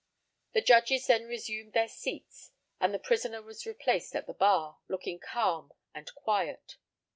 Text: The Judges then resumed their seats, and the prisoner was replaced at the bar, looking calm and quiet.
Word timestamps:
The 0.53 0.63
Judges 0.63 1.05
then 1.05 1.27
resumed 1.27 1.73
their 1.73 1.87
seats, 1.87 2.53
and 2.79 2.91
the 2.91 2.97
prisoner 2.97 3.39
was 3.43 3.67
replaced 3.67 4.15
at 4.15 4.25
the 4.25 4.33
bar, 4.33 4.79
looking 4.87 5.19
calm 5.19 5.73
and 5.93 6.11
quiet. 6.15 6.77